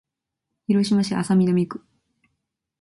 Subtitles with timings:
[0.65, 1.85] 広島市安佐南区